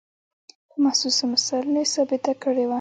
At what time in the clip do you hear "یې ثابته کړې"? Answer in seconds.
1.83-2.63